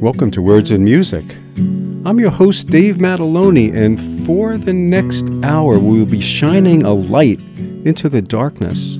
Welcome 0.00 0.30
to 0.32 0.42
Words 0.42 0.70
and 0.72 0.84
Music. 0.84 1.24
I'm 1.56 2.20
your 2.20 2.30
host, 2.30 2.66
Dave 2.66 2.96
Mataloni, 2.96 3.74
and 3.74 3.98
for 4.26 4.58
the 4.58 4.74
next 4.74 5.24
hour, 5.42 5.78
we 5.78 5.98
will 5.98 6.04
be 6.04 6.20
shining 6.20 6.82
a 6.82 6.92
light 6.92 7.40
into 7.86 8.10
the 8.10 8.20
darkness. 8.20 8.98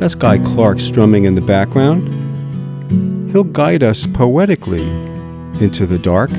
That's 0.00 0.16
Guy 0.16 0.38
Clark 0.38 0.80
strumming 0.80 1.22
in 1.24 1.36
the 1.36 1.40
background. 1.40 3.30
He'll 3.30 3.44
guide 3.44 3.84
us 3.84 4.08
poetically 4.08 4.82
into 5.64 5.86
the 5.86 6.00
dark. 6.00 6.32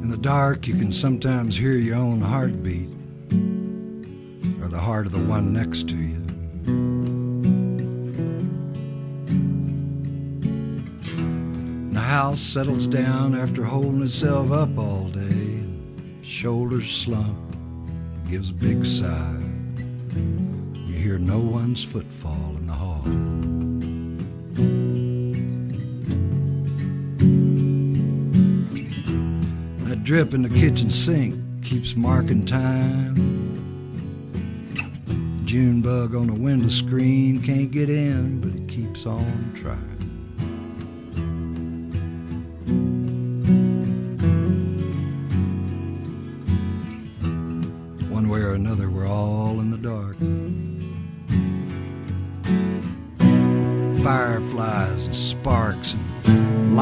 In 0.00 0.10
the 0.10 0.18
dark, 0.18 0.66
you 0.66 0.74
can 0.74 0.90
sometimes 0.90 1.56
hear 1.56 1.74
your 1.74 1.94
own 1.94 2.20
heartbeat 2.20 2.88
or 4.60 4.66
the 4.68 4.80
heart 4.80 5.06
of 5.06 5.12
the 5.12 5.20
one 5.20 5.52
next 5.52 5.88
to 5.90 5.96
you. 5.96 7.01
House 12.12 12.42
settles 12.42 12.86
down 12.86 13.34
after 13.34 13.64
holding 13.64 14.02
itself 14.02 14.52
up 14.52 14.76
all 14.76 15.08
day. 15.08 15.64
Shoulders 16.22 16.94
slump, 16.94 17.38
gives 18.28 18.50
a 18.50 18.52
big 18.52 18.84
sigh. 18.84 19.40
You 20.74 20.94
hear 20.94 21.18
no 21.18 21.38
one's 21.38 21.82
footfall 21.82 22.54
in 22.58 22.66
the 22.66 22.74
hall. 22.74 23.00
That 29.88 30.04
drip 30.04 30.34
in 30.34 30.42
the 30.42 30.50
kitchen 30.50 30.90
sink 30.90 31.64
keeps 31.64 31.96
marking 31.96 32.44
time. 32.44 33.14
June 35.46 35.80
bug 35.80 36.14
on 36.14 36.26
the 36.26 36.34
window 36.38 36.68
screen 36.68 37.40
can't 37.40 37.70
get 37.70 37.88
in, 37.88 38.42
but 38.42 38.54
it 38.54 38.68
keeps 38.68 39.06
on 39.06 39.54
trying. 39.56 39.91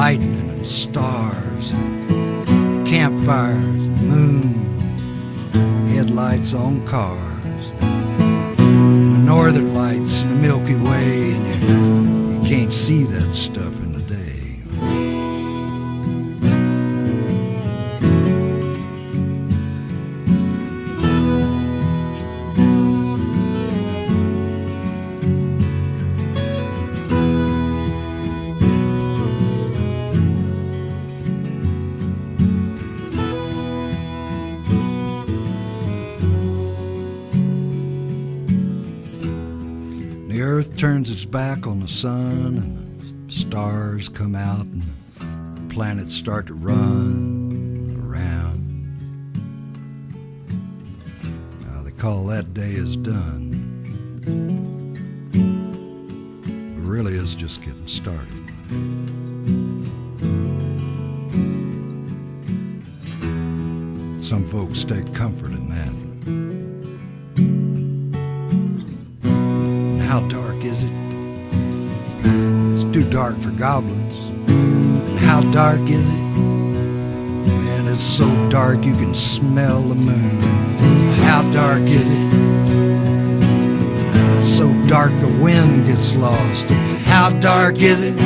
Lightning 0.01 0.49
and 0.49 0.67
stars, 0.67 1.71
campfires, 2.89 3.83
moon, 4.01 4.53
headlights 5.89 6.53
on 6.53 6.85
cars, 6.87 7.67
the 8.57 9.21
northern 9.23 9.73
lights 9.73 10.21
in 10.21 10.29
the 10.29 10.35
Milky 10.35 10.75
Way, 10.75 11.33
and 11.33 11.63
you, 11.69 12.41
you 12.41 12.49
can't 12.49 12.73
see 12.73 13.03
that 13.03 13.35
stuff 13.35 13.79
back 41.29 41.67
on 41.67 41.79
the 41.79 41.87
sun 41.87 42.57
and 42.57 43.29
the 43.29 43.33
stars 43.33 44.09
come 44.09 44.33
out 44.33 44.65
and 44.65 44.81
the 45.55 45.73
planets 45.75 46.11
start 46.11 46.47
to 46.47 46.55
run 46.55 48.03
around. 48.03 48.57
Now 51.67 51.83
they 51.83 51.91
call 51.91 52.25
that 52.27 52.55
day 52.55 52.71
is 52.71 52.95
done. 52.95 53.51
It 55.33 56.81
really 56.81 57.13
is 57.13 57.35
just 57.35 57.61
getting 57.61 57.85
started. 57.85 58.27
Some 64.23 64.47
folks 64.47 64.83
take 64.83 65.13
comfort 65.13 65.51
in 65.51 65.69
that. 65.69 66.10
Dark 73.11 73.37
for 73.39 73.51
goblins. 73.51 74.15
And 74.49 75.19
how 75.19 75.41
dark 75.51 75.81
is 75.89 76.07
it? 76.07 76.13
Man, 76.13 77.87
it's 77.87 78.01
so 78.01 78.25
dark 78.49 78.85
you 78.85 78.95
can 78.95 79.13
smell 79.13 79.81
the 79.81 79.95
moon. 79.95 80.39
How 81.25 81.41
dark 81.51 81.81
is 81.81 82.13
it? 82.13 82.31
So 84.41 84.71
dark 84.87 85.11
the 85.19 85.27
wind 85.43 85.87
gets 85.87 86.13
lost. 86.13 86.63
How 87.03 87.37
dark 87.41 87.81
is 87.81 88.01
it? 88.01 88.17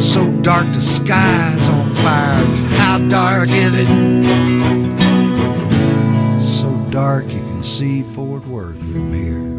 So 0.00 0.30
dark 0.42 0.72
the 0.72 0.80
sky's 0.80 1.68
on 1.68 1.92
fire. 1.96 2.44
How 2.78 2.98
dark 3.08 3.48
is 3.48 3.74
it? 3.76 3.88
So 6.60 6.70
dark 6.90 7.24
you 7.26 7.40
can 7.40 7.64
see 7.64 8.02
Fort 8.04 8.46
Worth 8.46 8.78
from 8.78 9.12
here. 9.12 9.55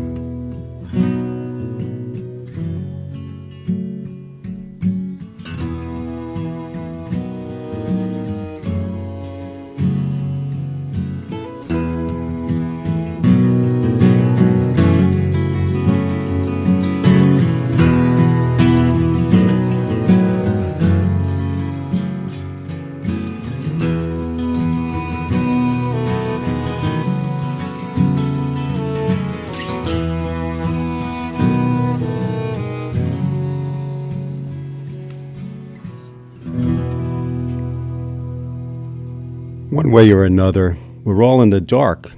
One 39.70 39.92
way 39.92 40.14
or 40.14 40.24
another, 40.24 40.78
we're 41.04 41.22
all 41.22 41.42
in 41.42 41.50
the 41.50 41.60
dark. 41.60 42.12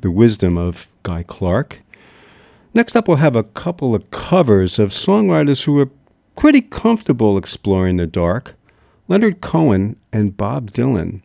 The 0.00 0.12
wisdom 0.12 0.56
of 0.56 0.86
Guy 1.02 1.24
Clark. 1.24 1.80
Next 2.72 2.94
up, 2.94 3.08
we'll 3.08 3.16
have 3.16 3.34
a 3.34 3.42
couple 3.42 3.96
of 3.96 4.12
covers 4.12 4.78
of 4.78 4.90
songwriters 4.90 5.64
who 5.64 5.80
are 5.80 5.90
pretty 6.36 6.60
comfortable 6.60 7.36
exploring 7.36 7.96
the 7.96 8.06
dark 8.06 8.54
Leonard 9.08 9.40
Cohen 9.40 9.96
and 10.12 10.36
Bob 10.36 10.70
Dylan. 10.70 11.22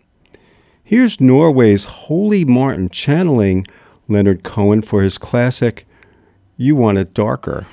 Here's 0.84 1.22
Norway's 1.22 1.86
Wholy 1.86 2.48
Martin 2.48 2.90
channeling 2.90 3.68
Leonard 4.08 4.44
Cohen 4.44 4.82
for 4.82 5.04
his 5.04 5.20
classic 5.20 5.88
You 6.58 6.76
Want 6.76 6.98
It 6.98 7.14
Darker. 7.14 7.68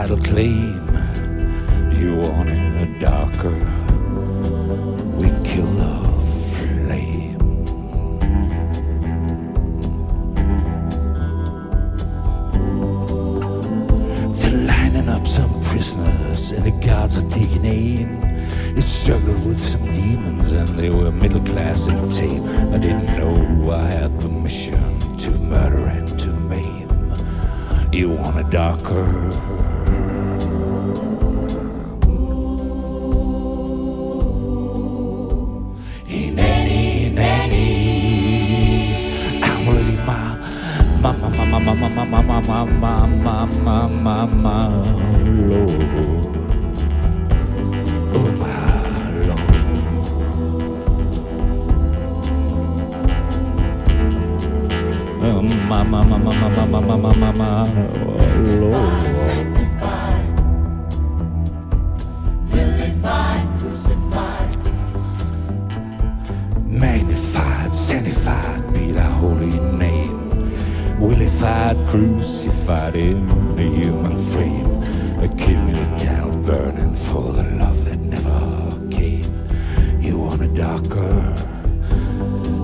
I'll 0.00 0.16
clean. 0.16 0.89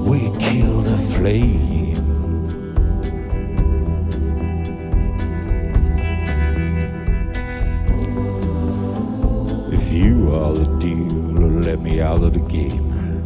we 0.08 0.20
kill 0.38 0.80
the 0.80 0.96
flame. 1.12 1.94
If 9.72 9.92
you 9.92 10.34
are 10.34 10.54
the 10.54 10.66
dealer, 10.78 11.60
let 11.60 11.80
me 11.80 12.00
out 12.00 12.22
of 12.22 12.32
the 12.32 12.40
game. 12.40 13.22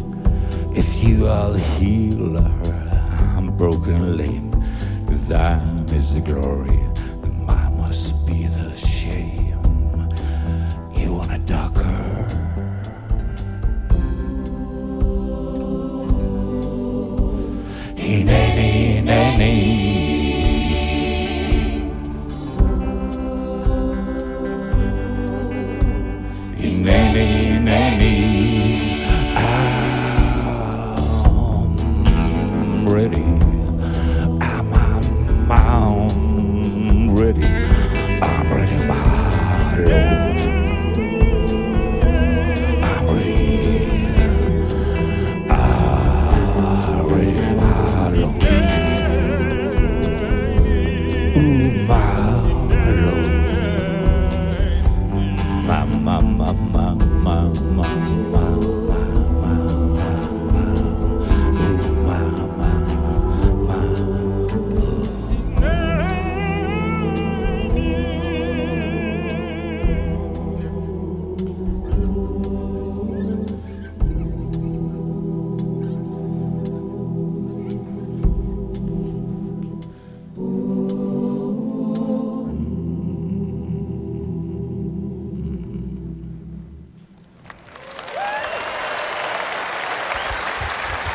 If 0.74 1.04
you 1.04 1.26
are 1.28 1.52
the 1.52 1.60
healer, 1.78 2.50
I'm 3.36 3.56
broken 3.56 3.94
and 3.94 4.16
lame. 4.16 4.50
Thine 5.28 5.84
is 5.94 6.12
the 6.14 6.20
glory. 6.20 6.69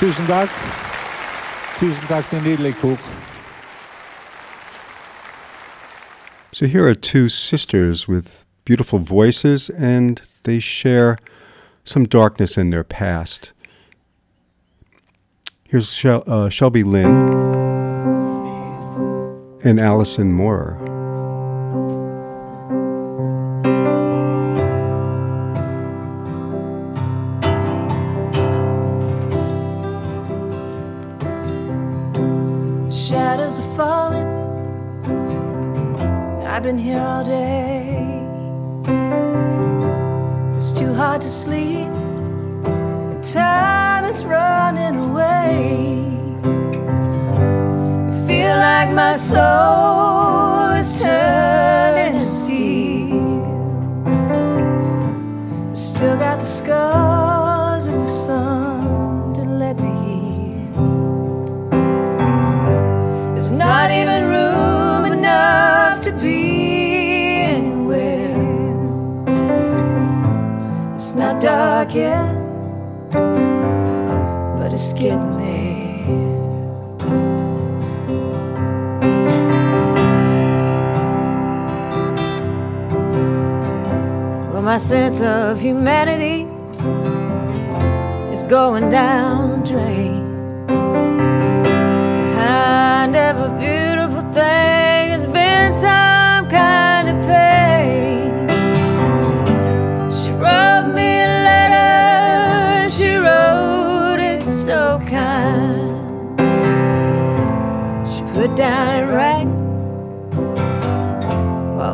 Tusen 0.06 0.28
takk. 0.28 0.52
Tusen 1.80 2.04
takk 2.06 2.28
til 2.30 2.38
en 2.38 2.44
nydelig 2.44 2.76
kor. 2.78 2.98
So 6.54 6.68
here 6.68 6.88
are 6.88 6.94
two 6.94 7.28
sisters 7.28 8.08
with 8.08 8.46
beautiful 8.66 9.00
voices, 9.00 9.70
and 9.70 10.22
they 10.44 10.60
share 10.60 11.18
some 11.84 12.06
darkness 12.06 12.56
in 12.56 12.70
their 12.70 12.84
past. 12.84 13.52
Here's 15.64 15.92
Shel- 15.92 16.24
uh, 16.28 16.50
Shelby 16.50 16.84
Lynne 16.84 17.26
and 19.64 19.80
Allison 19.80 20.32
Moorer. 20.34 20.95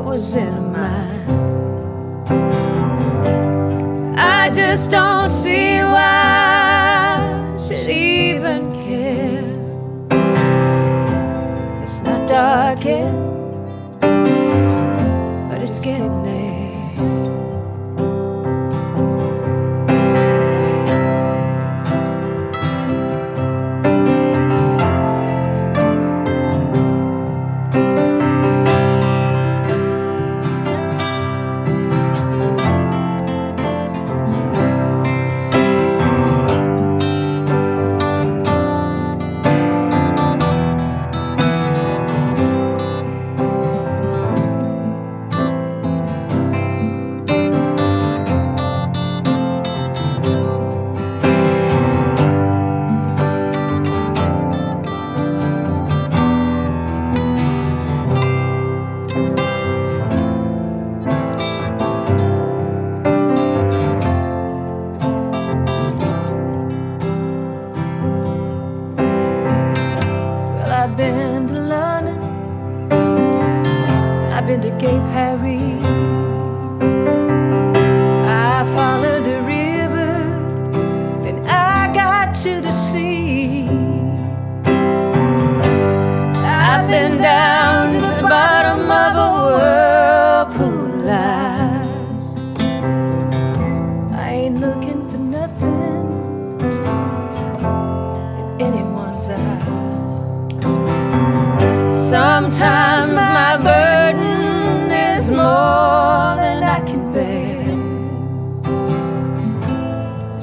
Was 0.03 0.36
in 0.36 0.53
her 0.53 0.62
mind. 0.62 1.29
I 4.20 4.50
just 4.50 4.91
don't 4.91 5.29
see 5.29 5.79
why 5.79 7.55
she'd 7.58 7.89
even 7.89 8.74
care. 8.84 9.43
It's 11.84 12.01
not 12.01 12.27
dark 12.27 12.84
yet, 12.86 13.13
but 15.50 15.62
it's 15.62 15.79
getting 15.79 16.20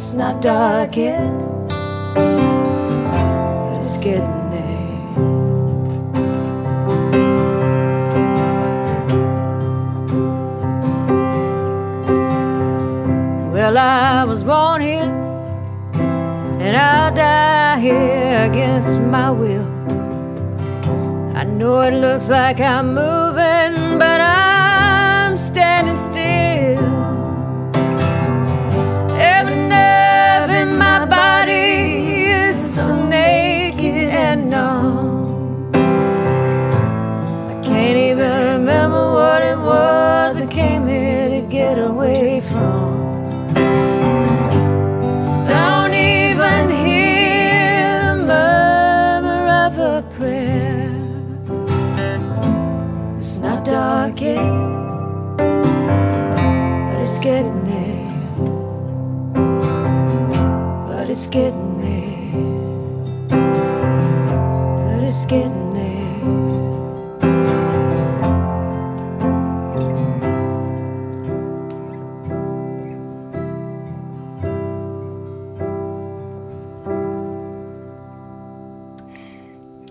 It's 0.08 0.16
not 0.16 0.40
dark 0.40 0.96
yet, 0.96 1.38
but 1.68 1.76
it's 3.78 3.98
getting 4.02 4.50
there. 4.50 5.12
Well, 13.52 13.76
I 13.76 14.24
was 14.24 14.42
born 14.42 14.80
here, 14.80 15.12
and 16.62 16.74
I'll 16.74 17.12
die 17.12 17.78
here 17.78 18.46
against 18.50 18.98
my 18.98 19.30
will. 19.30 19.68
I 21.36 21.44
know 21.44 21.80
it 21.82 21.92
looks 21.92 22.30
like 22.30 22.60
I'm 22.60 22.94
moving, 22.94 23.27
it's 61.18 61.26
getting 61.26 61.80
there. 61.80 62.30
But 63.28 65.02
it's 65.02 65.26
getting 65.26 65.74
there. 65.74 65.88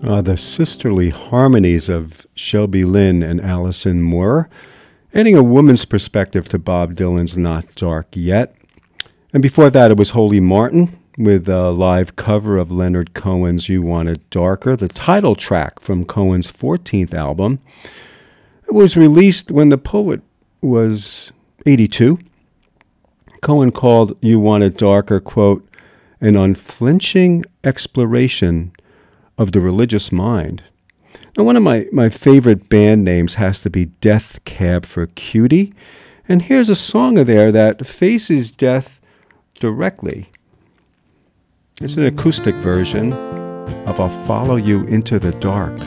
Uh, 0.02 0.22
the 0.22 0.38
sisterly 0.38 1.10
harmonies 1.10 1.90
of 1.90 2.26
Shelby 2.34 2.86
Lynne 2.86 3.22
and 3.22 3.42
Allison 3.42 4.00
Moorer, 4.00 4.48
adding 5.12 5.36
a 5.36 5.42
woman's 5.42 5.84
perspective 5.84 6.48
to 6.48 6.58
Bob 6.58 6.94
Dylan's 6.94 7.36
Not 7.36 7.74
Dark 7.74 8.06
Yet. 8.12 8.54
And 9.34 9.42
before 9.42 9.68
that, 9.68 9.90
it 9.90 9.98
was 9.98 10.12
Wholy 10.12 10.40
Martin 10.40 10.97
with 11.18 11.48
a 11.48 11.72
live 11.72 12.14
cover 12.14 12.56
of 12.56 12.70
Leonard 12.70 13.12
Cohen's 13.12 13.68
You 13.68 13.82
Want 13.82 14.08
It 14.08 14.30
Darker, 14.30 14.76
the 14.76 14.86
title 14.86 15.34
track 15.34 15.80
from 15.80 16.04
Cohen's 16.04 16.50
14th 16.50 17.12
album. 17.12 17.58
It 18.68 18.72
was 18.72 18.96
released 18.96 19.50
when 19.50 19.68
the 19.68 19.78
poet 19.78 20.22
was 20.60 21.32
82. 21.66 22.20
Cohen 23.42 23.72
called 23.72 24.16
You 24.22 24.38
Want 24.38 24.62
It 24.62 24.78
Darker, 24.78 25.18
quote, 25.18 25.68
an 26.20 26.36
unflinching 26.36 27.44
exploration 27.64 28.72
of 29.36 29.50
the 29.50 29.60
religious 29.60 30.12
mind. 30.12 30.62
Now, 31.36 31.42
one 31.42 31.56
of 31.56 31.64
my, 31.64 31.86
my 31.92 32.10
favorite 32.10 32.68
band 32.68 33.02
names 33.02 33.34
has 33.34 33.58
to 33.60 33.70
be 33.70 33.86
Death 33.86 34.44
Cab 34.44 34.86
for 34.86 35.06
Cutie. 35.08 35.74
And 36.28 36.42
here's 36.42 36.68
a 36.68 36.76
song 36.76 37.18
of 37.18 37.26
there 37.26 37.50
that 37.50 37.84
faces 37.86 38.52
death 38.52 39.00
directly. 39.54 40.30
It's 41.80 41.96
an 41.96 42.06
acoustic 42.06 42.56
version 42.56 43.12
of 43.86 44.00
I'll 44.00 44.08
Follow 44.26 44.56
You 44.56 44.84
Into 44.86 45.20
the 45.20 45.30
Dark. 45.30 45.78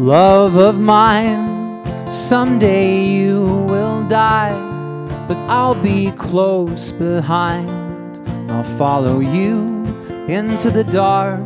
love 0.00 0.56
of 0.56 0.80
mine, 0.80 1.50
Someday 2.10 3.06
you 3.06 3.42
will 3.68 4.02
die, 4.08 4.69
but 5.30 5.38
I'll 5.48 5.80
be 5.80 6.10
close 6.10 6.90
behind. 6.90 7.70
I'll 8.50 8.76
follow 8.76 9.20
you 9.20 9.84
into 10.26 10.72
the 10.72 10.82
dark. 10.82 11.38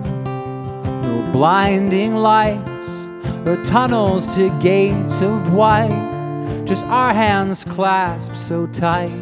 No 1.03 1.31
blinding 1.35 2.15
lights 2.15 2.89
or 3.45 3.63
tunnels 3.67 4.35
to 4.37 4.49
gates 4.63 5.21
of 5.21 5.53
white. 5.53 6.65
Just 6.65 6.83
our 6.87 7.13
hands 7.13 7.63
clasped 7.67 8.39
so 8.39 8.67
tight, 8.69 9.13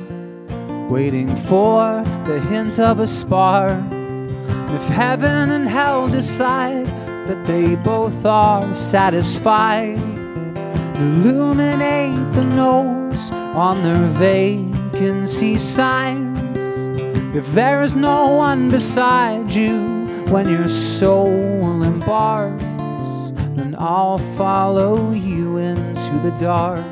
waiting 0.88 1.34
for 1.34 2.04
the 2.24 2.38
hint 2.48 2.78
of 2.78 3.00
a 3.00 3.06
spark. 3.08 3.82
If 4.70 4.84
heaven 4.90 5.50
and 5.50 5.68
hell 5.68 6.06
decide 6.06 6.86
that 7.26 7.44
they 7.48 7.74
both 7.74 8.24
are 8.24 8.72
satisfied, 8.76 9.98
illuminate 10.98 12.32
the 12.32 12.44
on 13.30 13.82
their 13.82 14.06
vacancy 14.18 15.58
signs. 15.58 16.58
If 17.36 17.46
there 17.52 17.82
is 17.82 17.94
no 17.94 18.28
one 18.28 18.68
beside 18.70 19.52
you 19.52 20.02
when 20.28 20.48
your 20.48 20.68
soul 20.68 21.82
embarks, 21.82 22.62
then 23.56 23.76
I'll 23.78 24.18
follow 24.36 25.12
you 25.12 25.58
into 25.58 26.18
the 26.20 26.30
dark. 26.40 26.84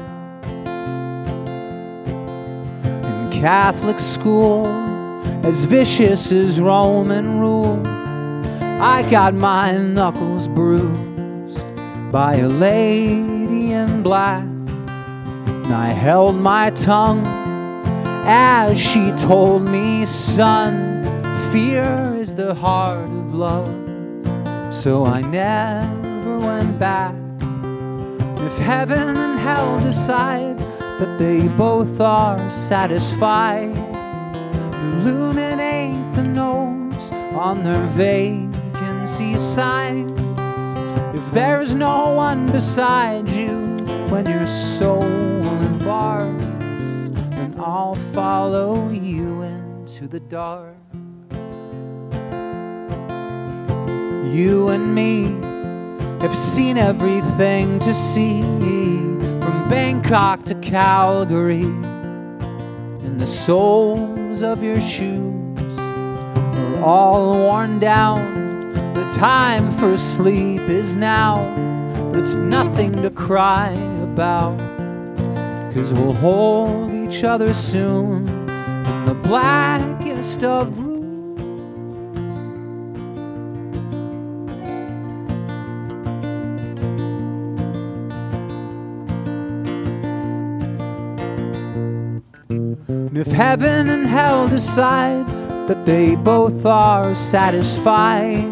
In 3.04 3.30
Catholic 3.40 3.99
school, 4.00 4.66
as 5.42 5.64
vicious 5.64 6.32
as 6.32 6.60
Roman 6.60 7.38
rule, 7.38 7.80
I 8.82 9.02
got 9.10 9.34
my 9.34 9.76
knuckles 9.76 10.49
bruised 10.49 11.58
by 12.10 12.37
a 12.37 12.49
lady 12.49 13.72
in 13.72 14.02
black. 14.02 14.50
I 15.72 15.88
held 15.88 16.36
my 16.36 16.70
tongue 16.70 17.24
as 18.26 18.80
she 18.80 19.12
told 19.12 19.68
me, 19.68 20.04
son, 20.04 21.04
fear 21.52 22.14
is 22.16 22.34
the 22.34 22.54
heart 22.54 23.04
of 23.04 23.34
love. 23.34 23.68
So 24.74 25.04
I 25.04 25.20
never 25.20 26.38
went 26.38 26.78
back. 26.78 27.14
If 28.46 28.58
heaven 28.58 29.16
and 29.16 29.38
hell 29.38 29.80
decide 29.80 30.58
that 30.58 31.18
they 31.18 31.46
both 31.56 32.00
are 32.00 32.50
satisfied, 32.50 33.76
illuminate 34.74 36.14
the 36.14 36.24
nose 36.24 37.12
on 37.12 37.62
their 37.62 37.86
vacancy 37.88 39.38
signs. 39.38 40.20
If 41.14 41.32
there's 41.32 41.74
no 41.74 42.12
one 42.14 42.50
beside 42.50 43.28
you 43.28 43.76
when 44.08 44.26
your 44.26 44.46
soul 44.46 45.39
embarks, 46.00 46.45
then 47.37 47.54
I'll 47.59 47.95
follow 48.12 48.88
you 48.88 49.42
into 49.42 50.09
the 50.09 50.21
dark. 50.21 50.76
You 54.35 54.69
and 54.69 54.95
me 54.95 55.25
have 56.21 56.37
seen 56.37 56.78
everything 56.78 57.78
to 57.80 57.95
see 57.95 58.40
from 58.40 59.69
Bangkok 59.69 60.45
to 60.47 60.54
Calgary, 60.57 61.62
and 61.62 63.20
the 63.20 63.27
soles 63.27 64.42
of 64.42 64.62
your 64.62 64.81
shoes 64.81 65.79
are 65.79 66.83
all 66.83 67.35
worn 67.35 67.79
down. 67.79 68.38
The 68.94 69.05
time 69.18 69.70
for 69.72 69.98
sleep 69.98 70.61
is 70.61 70.96
now, 70.96 71.37
but 72.07 72.20
it's 72.20 72.37
nothing 72.37 72.92
to 73.03 73.11
cry 73.11 73.72
about. 74.03 74.80
Cause 75.74 75.92
we'll 75.92 76.12
hold 76.12 76.90
each 76.90 77.22
other 77.22 77.54
soon 77.54 78.28
in 78.28 79.04
the 79.04 79.14
blackest 79.22 80.42
of 80.42 80.76
rooms. 80.76 80.90
If 93.16 93.28
heaven 93.28 93.88
and 93.88 94.06
hell 94.06 94.48
decide 94.48 95.24
that 95.68 95.87
they 95.87 96.16
both 96.16 96.66
are 96.66 97.14
satisfied, 97.14 98.44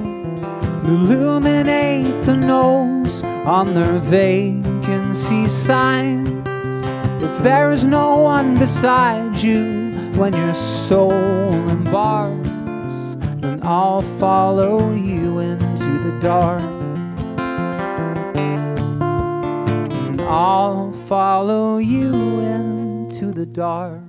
illuminate 0.84 2.24
the 2.24 2.36
nose 2.36 3.24
on 3.24 3.74
their 3.74 3.98
vacancy 3.98 5.48
signs. 5.48 6.37
If 7.28 7.42
there 7.42 7.70
is 7.70 7.84
no 7.84 8.22
one 8.22 8.58
beside 8.58 9.38
you 9.38 10.10
when 10.16 10.34
your 10.34 10.54
soul 10.54 11.12
embarks, 11.68 12.48
then 13.42 13.60
I'll 13.62 14.02
follow 14.18 14.92
you 14.94 15.38
into 15.38 15.98
the 16.04 16.18
dark. 16.20 16.62
And 20.08 20.20
I'll 20.22 20.90
follow 21.06 21.78
you 21.78 22.12
into 22.40 23.32
the 23.32 23.46
dark. 23.46 24.07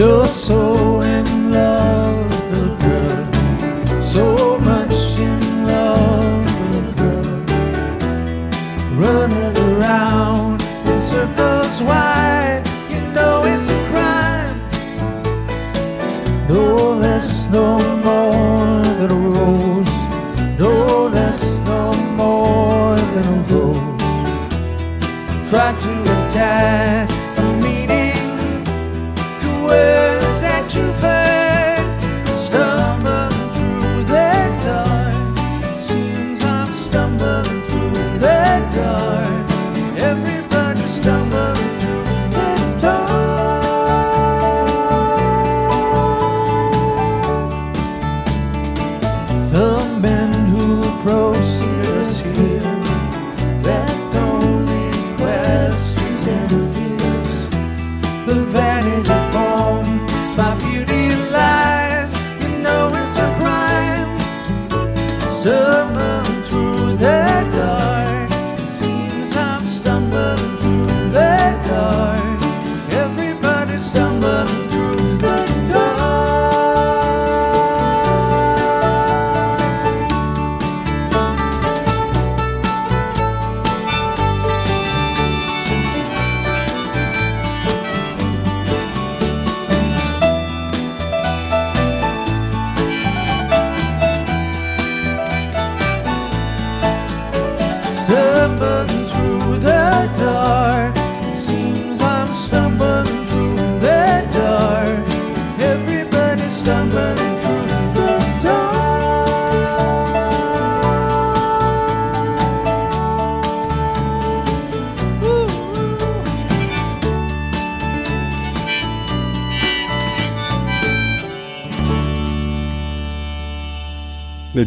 You're 0.00 0.28
so 0.28 1.02
in 1.02 1.52
love 1.52 2.80
girl, 2.80 4.02
so 4.02 4.58
much 4.60 5.18
in 5.18 5.66
love 5.66 6.96
girl. 6.96 7.44
Running 8.96 9.58
around 9.58 10.62
in 10.86 10.98
circles 11.02 11.82
wide, 11.82 12.62
you 12.88 13.02
know 13.12 13.44
it's 13.44 13.68
a 13.68 13.80
crime. 13.90 14.58
No 16.48 16.94
less, 16.94 17.46
no 17.50 17.89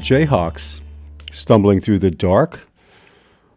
Jayhawks, 0.04 0.82
stumbling 1.32 1.80
through 1.80 2.00
the 2.00 2.12
dark, 2.12 2.68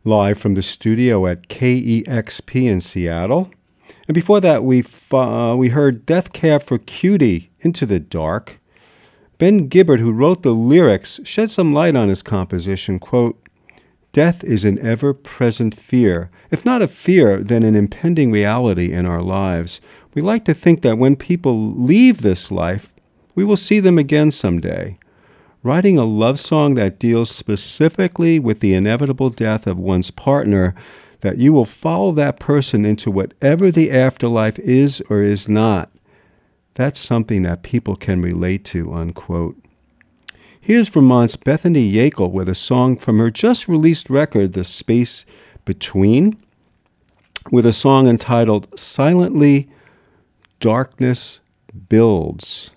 live 0.04 0.38
from 0.38 0.54
the 0.54 0.62
studio 0.62 1.26
at 1.26 1.48
KEXP 1.48 2.66
in 2.66 2.80
Seattle. 2.80 3.50
And 4.06 4.14
before 4.14 4.40
that, 4.40 4.62
we 4.62 4.85
uh, 5.11 5.56
we 5.59 5.70
heard 5.70 6.06
Death 6.06 6.32
Cab 6.32 6.62
for 6.62 6.78
Cutie, 6.78 7.50
Into 7.62 7.85
the 7.85 7.98
Dark. 7.98 8.61
Ben 9.38 9.66
Gibbard, 9.66 9.98
who 9.98 10.12
wrote 10.12 10.44
the 10.44 10.54
lyrics, 10.54 11.18
shed 11.24 11.50
some 11.50 11.74
light 11.74 11.96
on 11.96 12.09
his 12.09 12.22
composition. 12.22 13.00
Quote, 13.00 13.44
Death 14.12 14.44
is 14.44 14.64
an 14.64 14.78
ever 14.78 15.12
present 15.12 15.74
fear. 15.74 16.30
If 16.52 16.64
not 16.64 16.80
a 16.80 16.87
fear, 16.87 17.42
then 17.42 17.64
an 17.64 17.74
impending 17.74 18.30
reality 18.30 18.92
in 18.92 19.04
our 19.04 19.20
lives. 19.20 19.80
We 20.14 20.22
like 20.22 20.44
to 20.44 20.54
think 20.54 20.82
that 20.82 20.96
when 20.96 21.16
people 21.16 21.72
leave 21.72 22.22
this 22.22 22.52
life, 22.52 22.92
we 23.35 23.44
will 23.44 23.56
see 23.56 23.80
them 23.80 23.98
again 23.98 24.30
someday. 24.30 24.96
Writing 25.66 25.98
a 25.98 26.05
love 26.05 26.38
song 26.38 26.76
that 26.76 27.00
deals 27.00 27.29
specifically 27.29 28.38
with 28.38 28.61
the 28.61 28.72
inevitable 28.72 29.31
death 29.31 29.66
of 29.66 29.76
one's 29.76 30.12
partner, 30.12 30.76
that 31.22 31.38
you 31.38 31.52
will 31.52 31.64
follow 31.64 32.12
that 32.12 32.38
person 32.38 32.85
into 32.85 33.11
whatever 33.11 33.72
the 33.72 33.90
afterlife 33.90 34.61
is 34.61 35.02
or 35.11 35.22
is 35.22 35.48
not. 35.48 35.90
That's 36.74 37.00
something 37.00 37.42
that 37.42 37.64
people 37.64 37.96
can 37.96 38.22
relate 38.22 38.64
to, 38.66 38.94
unquote. 38.94 39.57
Here's 40.61 40.88
Vermont's 40.88 41.35
Bethanie 41.35 41.92
Yeakle 41.92 42.31
with 42.31 42.48
a 42.48 42.55
song 42.55 42.96
from 42.96 43.18
her 43.18 43.33
just 43.33 43.66
released 43.66 44.09
record, 44.09 44.52
The 44.52 44.62
Space 44.62 45.26
Between, 45.64 46.40
with 47.50 47.66
a 47.66 47.72
song 47.72 48.07
entitled 48.07 48.79
Silently 48.79 49.68
Darkness 50.61 51.40
Builds. 51.88 52.70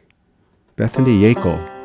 Bethanie 0.76 1.20
Yeakle. 1.22 1.79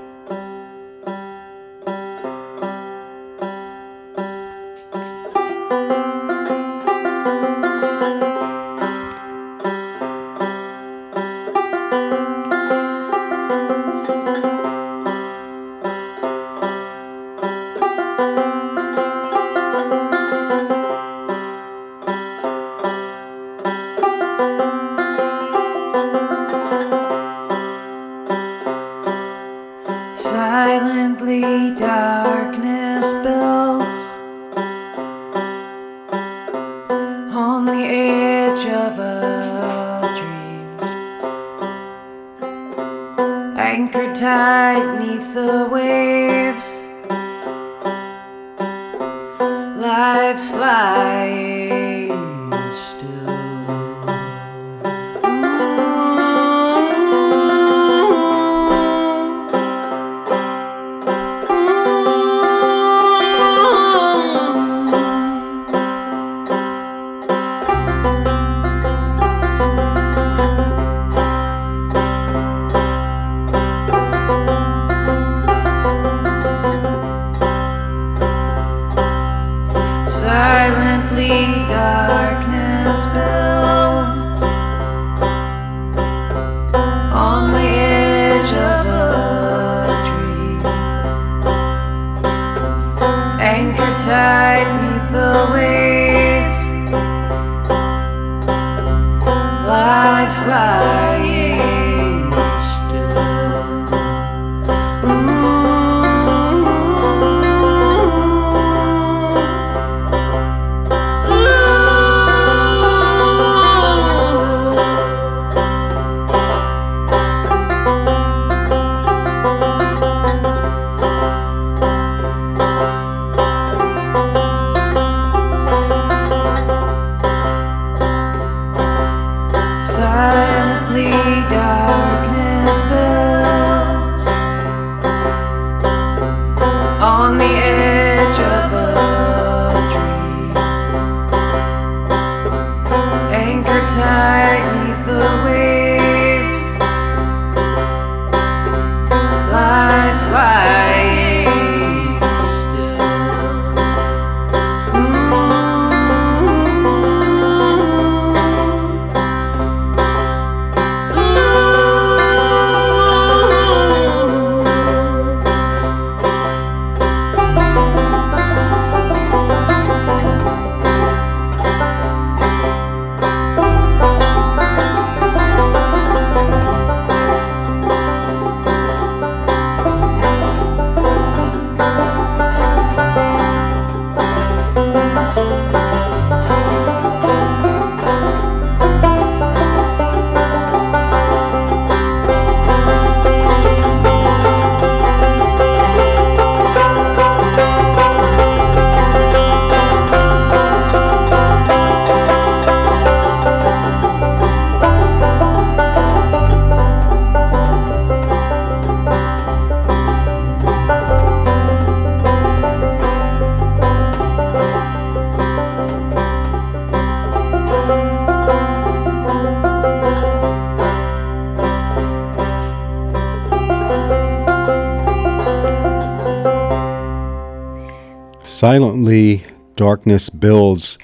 darkness 230.04 230.28
builds. 230.28 230.98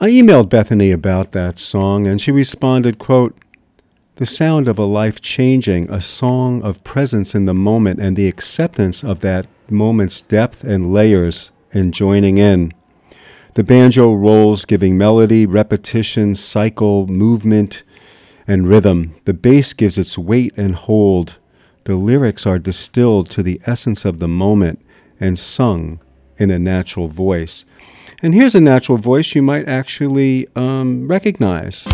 I 0.00 0.08
emailed 0.08 0.48
Bethanie 0.48 0.94
about 0.94 1.32
that 1.32 1.58
song, 1.58 2.06
and 2.06 2.18
she 2.18 2.32
responded, 2.32 2.98
quote, 2.98 3.36
the 4.16 4.24
sound 4.24 4.66
of 4.66 4.78
a 4.78 4.84
life 4.86 5.20
changing, 5.20 5.90
a 5.90 6.00
song 6.00 6.62
of 6.62 6.82
presence 6.84 7.34
in 7.34 7.44
the 7.44 7.52
moment 7.52 8.00
and 8.00 8.16
the 8.16 8.26
acceptance 8.26 9.04
of 9.04 9.20
that 9.20 9.46
moment's 9.68 10.22
depth 10.22 10.64
and 10.64 10.90
layers 10.90 11.50
and 11.74 11.92
joining 11.92 12.38
in. 12.38 12.72
The 13.56 13.64
banjo 13.64 14.14
rolls, 14.14 14.64
giving 14.64 14.96
melody, 14.96 15.44
repetition, 15.44 16.34
cycle, 16.34 17.06
movement, 17.06 17.82
and 18.46 18.66
rhythm. 18.66 19.16
The 19.26 19.34
bass 19.34 19.74
gives 19.74 19.98
its 19.98 20.16
weight 20.16 20.54
and 20.56 20.74
hold. 20.74 21.36
The 21.84 21.96
lyrics 21.96 22.46
are 22.46 22.58
distilled 22.58 23.28
to 23.32 23.42
the 23.42 23.60
essence 23.66 24.06
of 24.06 24.18
the 24.18 24.28
moment 24.28 24.80
and 25.20 25.38
sung 25.38 26.00
in 26.38 26.50
a 26.50 26.58
natural 26.58 27.08
voice. 27.08 27.66
And 28.22 28.34
here's 28.34 28.54
a 28.54 28.60
natural 28.60 28.98
voice 28.98 29.34
you 29.34 29.42
might 29.42 29.68
actually 29.68 30.48
um, 30.56 31.06
recognize. 31.06 31.84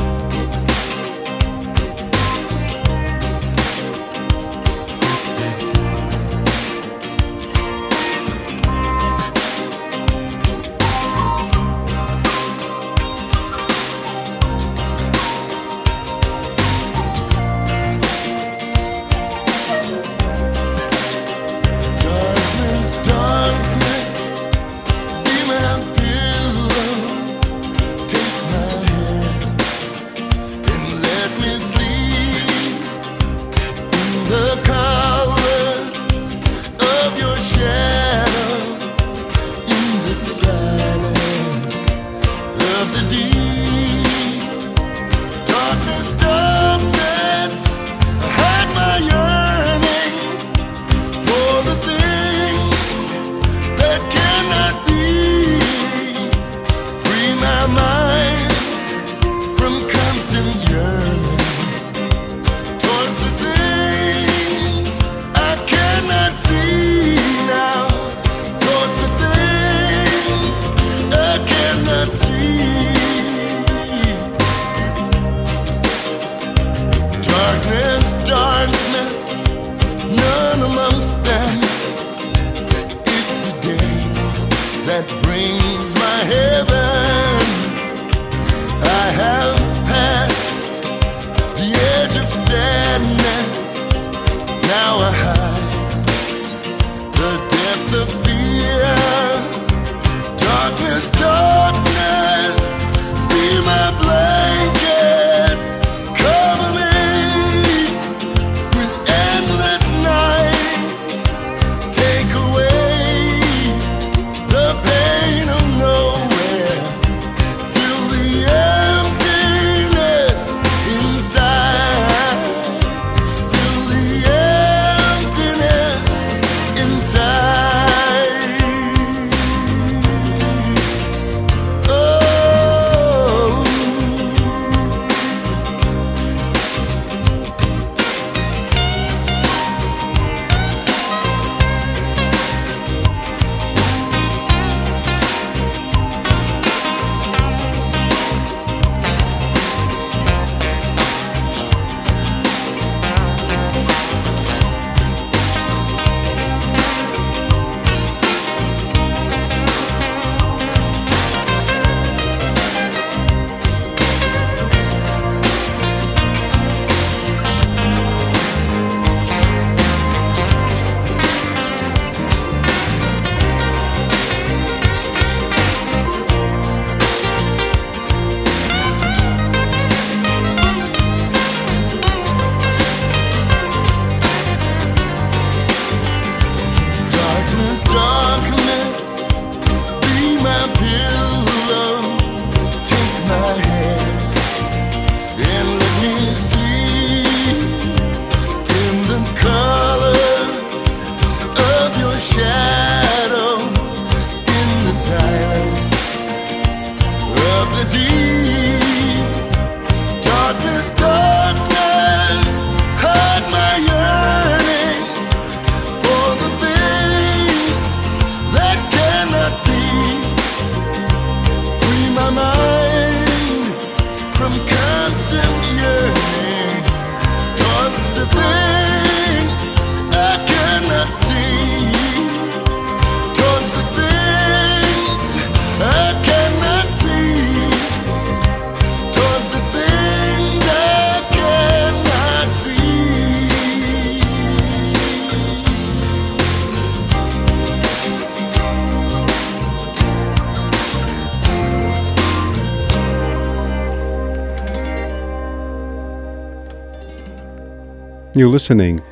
You're 258.41 258.49
listening 258.49 259.03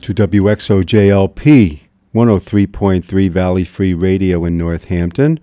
to 0.00 0.12
WXOJLP 0.12 1.80
103.3 2.12 3.30
Valley 3.30 3.64
Free 3.64 3.94
Radio 3.94 4.44
in 4.44 4.58
Northampton. 4.58 5.38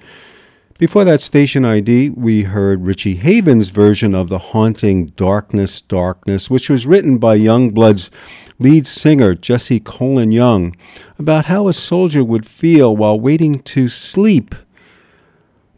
Before 0.78 1.06
that 1.06 1.22
station 1.22 1.64
ID, 1.64 2.10
we 2.10 2.44
heard 2.44 2.84
Richie 2.84 3.16
Havens' 3.16 3.70
version 3.70 4.14
of 4.14 4.28
The 4.28 4.38
Haunting 4.38 5.06
Darkness, 5.16 5.80
Darkness, 5.80 6.50
which 6.50 6.70
was 6.70 6.86
written 6.86 7.20
by 7.20 7.38
Youngblood's 7.38 8.12
lead 8.60 8.86
singer, 8.86 9.34
Jesse 9.34 9.80
Colin 9.80 10.34
Young, 10.34 10.76
about 11.18 11.46
how 11.46 11.70
a 11.70 11.74
soldier 11.74 12.22
would 12.22 12.46
feel 12.46 12.98
while 12.98 13.18
waiting 13.18 13.60
to 13.60 13.88
sleep 13.88 14.54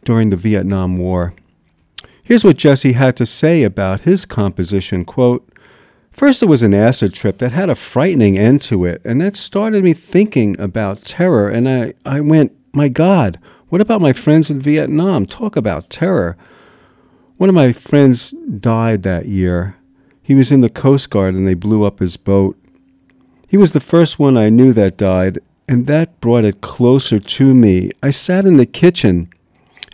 during 0.04 0.30
the 0.30 0.36
Vietnam 0.36 0.98
War. 0.98 1.34
Here's 2.24 2.42
what 2.42 2.56
Jesse 2.56 2.94
had 2.94 3.16
to 3.18 3.26
say 3.26 3.62
about 3.62 4.00
his 4.00 4.24
composition, 4.24 5.04
quote, 5.04 5.49
First, 6.20 6.42
it 6.42 6.50
was 6.50 6.62
an 6.62 6.74
acid 6.74 7.14
trip 7.14 7.38
that 7.38 7.52
had 7.52 7.70
a 7.70 7.74
frightening 7.74 8.36
end 8.36 8.60
to 8.64 8.84
it, 8.84 9.00
and 9.06 9.22
that 9.22 9.36
started 9.36 9.82
me 9.82 9.94
thinking 9.94 10.54
about 10.60 10.98
terror. 10.98 11.48
And 11.48 11.66
I, 11.66 11.94
I 12.04 12.20
went, 12.20 12.52
My 12.74 12.88
God, 12.90 13.38
what 13.70 13.80
about 13.80 14.02
my 14.02 14.12
friends 14.12 14.50
in 14.50 14.60
Vietnam? 14.60 15.24
Talk 15.24 15.56
about 15.56 15.88
terror. 15.88 16.36
One 17.38 17.48
of 17.48 17.54
my 17.54 17.72
friends 17.72 18.32
died 18.32 19.02
that 19.04 19.28
year. 19.28 19.76
He 20.22 20.34
was 20.34 20.52
in 20.52 20.60
the 20.60 20.68
Coast 20.68 21.08
Guard 21.08 21.32
and 21.32 21.48
they 21.48 21.54
blew 21.54 21.84
up 21.84 22.00
his 22.00 22.18
boat. 22.18 22.54
He 23.48 23.56
was 23.56 23.72
the 23.72 23.80
first 23.80 24.18
one 24.18 24.36
I 24.36 24.50
knew 24.50 24.74
that 24.74 24.98
died, 24.98 25.38
and 25.66 25.86
that 25.86 26.20
brought 26.20 26.44
it 26.44 26.60
closer 26.60 27.18
to 27.18 27.54
me. 27.54 27.92
I 28.02 28.10
sat 28.10 28.44
in 28.44 28.58
the 28.58 28.66
kitchen 28.66 29.30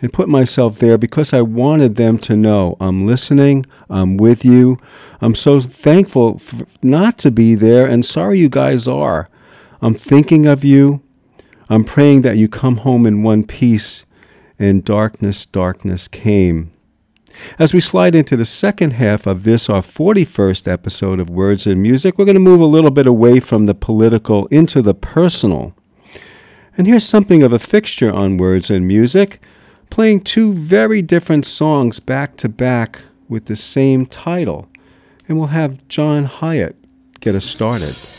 and 0.01 0.13
put 0.13 0.29
myself 0.29 0.79
there 0.79 0.97
because 0.97 1.33
I 1.33 1.41
wanted 1.41 1.95
them 1.95 2.17
to 2.19 2.35
know 2.35 2.77
I'm 2.79 3.07
listening, 3.07 3.65
I'm 3.89 4.17
with 4.17 4.45
you. 4.45 4.77
I'm 5.21 5.35
so 5.35 5.59
thankful 5.59 6.41
not 6.83 7.17
to 7.19 7.31
be 7.31 7.55
there, 7.55 7.87
and 7.87 8.05
sorry 8.05 8.39
you 8.39 8.49
guys 8.49 8.87
are. 8.87 9.29
I'm 9.81 9.93
thinking 9.93 10.45
of 10.45 10.63
you. 10.63 11.01
I'm 11.69 11.83
praying 11.83 12.21
that 12.21 12.37
you 12.37 12.47
come 12.47 12.77
home 12.77 13.05
in 13.05 13.23
one 13.23 13.43
piece. 13.43 14.05
And 14.59 14.83
darkness, 14.83 15.45
darkness 15.45 16.07
came. 16.07 16.71
As 17.59 17.73
we 17.73 17.79
slide 17.79 18.15
into 18.15 18.35
the 18.35 18.45
second 18.45 18.91
half 18.91 19.27
of 19.27 19.43
this, 19.43 19.69
our 19.69 19.83
41st 19.83 20.67
episode 20.71 21.19
of 21.19 21.29
Words 21.29 21.67
and 21.67 21.81
Music, 21.81 22.17
we're 22.17 22.25
going 22.25 22.33
to 22.33 22.39
move 22.39 22.61
a 22.61 22.65
little 22.65 22.89
bit 22.89 23.05
away 23.05 23.39
from 23.39 23.67
the 23.67 23.75
political 23.75 24.47
into 24.47 24.81
the 24.81 24.95
personal. 24.95 25.75
And 26.75 26.87
here's 26.87 27.05
something 27.05 27.43
of 27.43 27.53
a 27.53 27.59
fixture 27.59 28.11
on 28.11 28.37
Words 28.37 28.71
and 28.71 28.87
Music, 28.87 29.39
playing 29.89 30.21
two 30.21 30.53
very 30.53 31.01
different 31.01 31.45
songs 31.45 31.99
back 31.99 32.37
to 32.37 32.49
back 32.49 33.01
with 33.29 33.45
the 33.45 33.55
same 33.55 34.05
title. 34.05 34.67
And 35.27 35.37
we'll 35.37 35.47
have 35.47 35.87
John 35.87 36.25
Hiatt 36.25 36.75
get 37.19 37.35
us 37.35 37.45
started. 37.45 38.16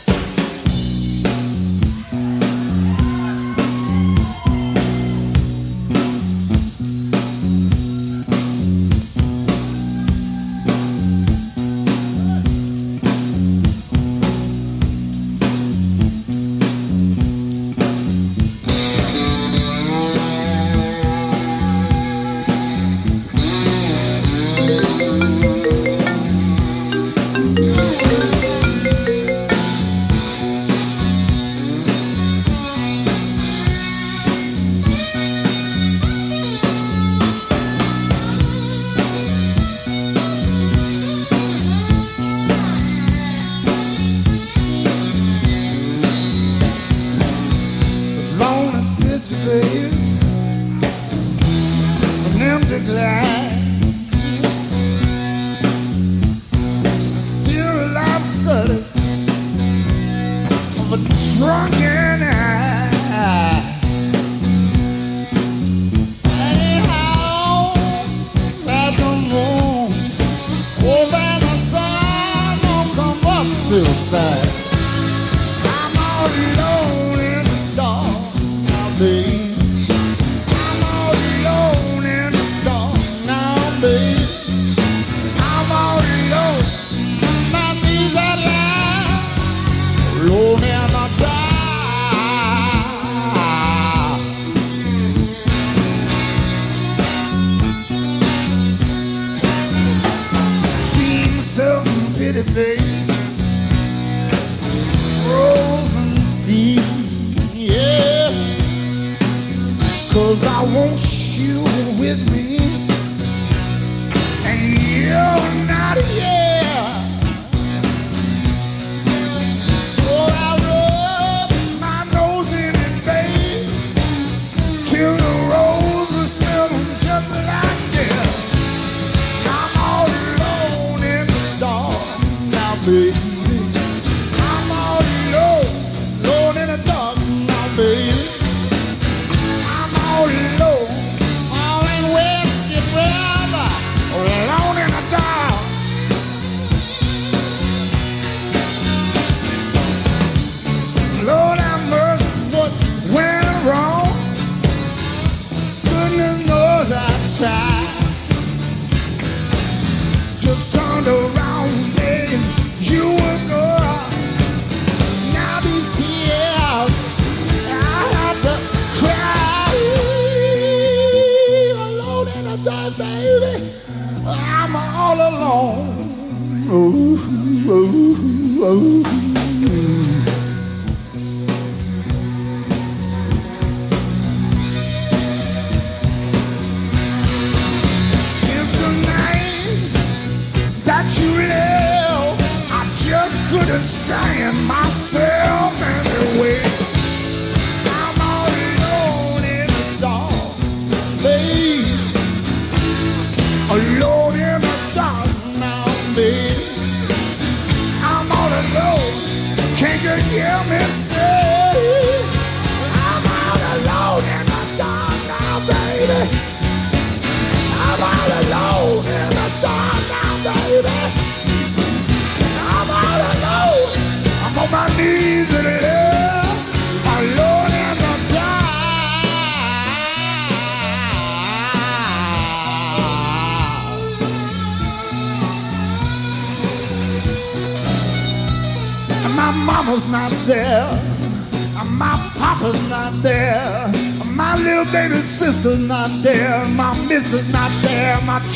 Come 73.69 73.85
up 74.15 74.48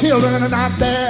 children 0.03 0.43
are 0.43 0.49
not 0.49 0.71
there. 0.79 1.02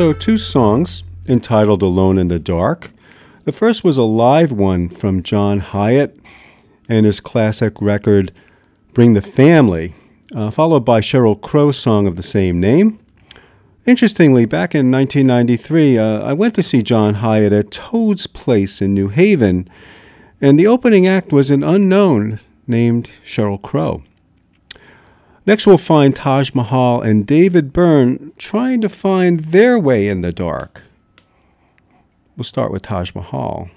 So 0.00 0.14
two 0.14 0.38
songs 0.38 1.04
entitled 1.28 1.82
Alone 1.82 2.16
in 2.16 2.28
the 2.28 2.38
Dark. 2.38 2.90
The 3.44 3.52
first 3.52 3.84
was 3.84 3.98
a 3.98 4.02
live 4.02 4.50
one 4.50 4.88
from 4.88 5.22
John 5.22 5.60
Hiatt 5.60 6.18
and 6.88 7.04
his 7.04 7.20
classic 7.20 7.74
record 7.82 8.32
Bring 8.94 9.12
the 9.12 9.20
Family, 9.20 9.92
uh, 10.34 10.50
followed 10.50 10.86
by 10.86 11.02
Sheryl 11.02 11.38
Crow's 11.38 11.78
song 11.78 12.06
of 12.06 12.16
the 12.16 12.22
same 12.22 12.58
name. 12.58 12.98
Interestingly, 13.84 14.46
back 14.46 14.74
in 14.74 14.90
1993, 14.90 15.98
uh, 15.98 16.22
I 16.22 16.32
went 16.32 16.54
to 16.54 16.62
see 16.62 16.82
John 16.82 17.16
Hiatt 17.16 17.52
at 17.52 17.70
Toad's 17.70 18.26
Place 18.26 18.80
in 18.80 18.94
New 18.94 19.08
Haven, 19.08 19.68
and 20.40 20.58
the 20.58 20.66
opening 20.66 21.06
act 21.06 21.30
was 21.30 21.50
an 21.50 21.62
unknown 21.62 22.40
named 22.66 23.10
Sheryl 23.22 23.60
Crow. 23.60 24.02
Next, 25.46 25.66
we'll 25.66 25.78
find 25.78 26.14
Taj 26.14 26.54
Mahal 26.54 27.00
and 27.00 27.26
David 27.26 27.72
Byrne 27.72 28.32
trying 28.36 28.80
to 28.82 28.88
find 28.88 29.40
their 29.40 29.78
way 29.78 30.08
in 30.08 30.20
the 30.20 30.32
dark. 30.32 30.82
We'll 32.36 32.44
start 32.44 32.72
with 32.72 32.82
Taj 32.82 33.14
Mahal. 33.14 33.70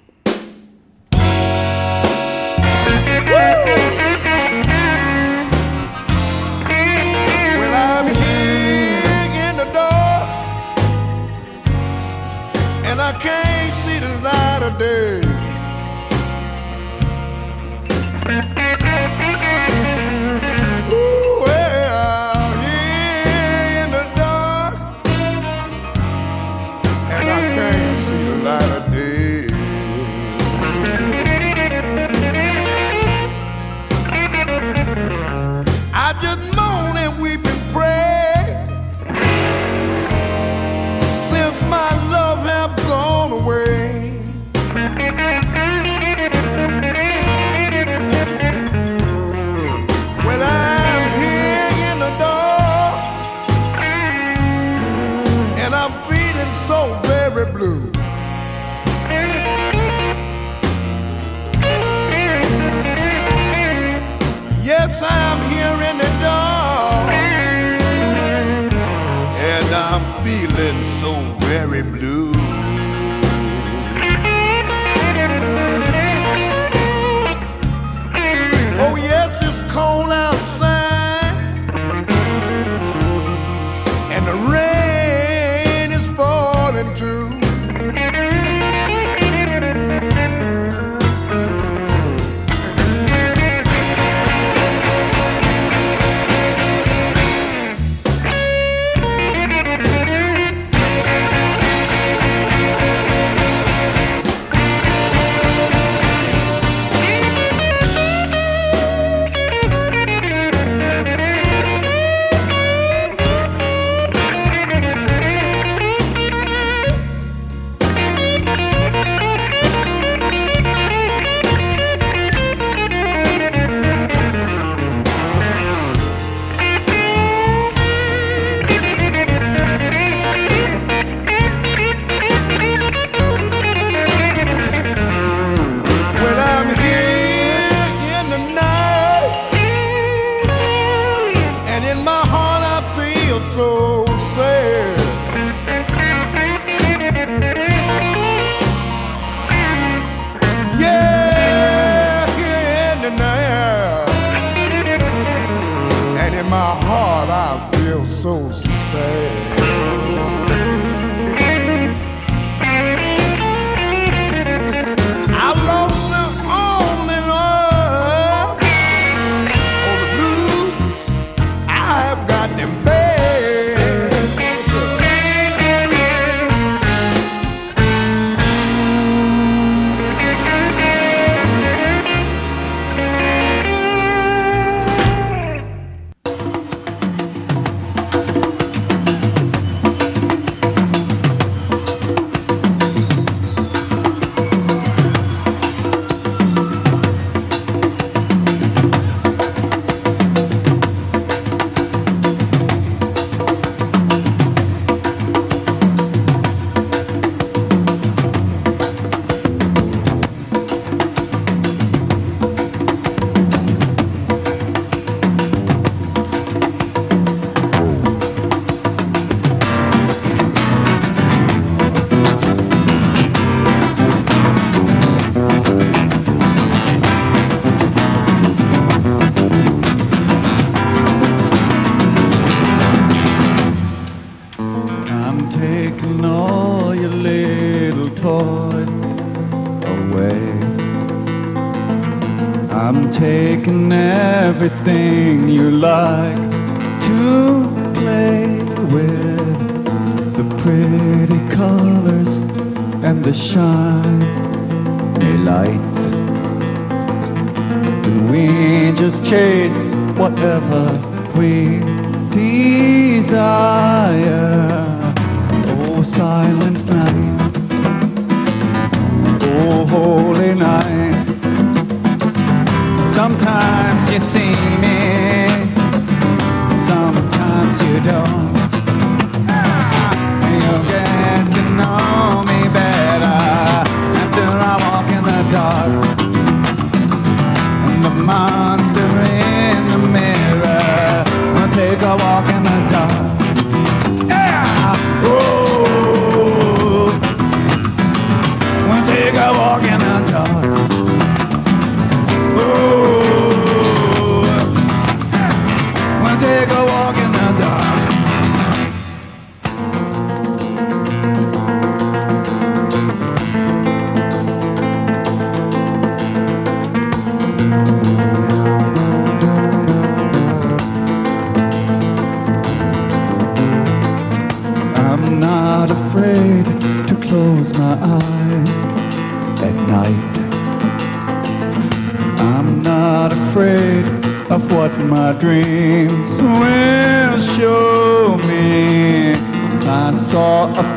thing. 244.84 245.13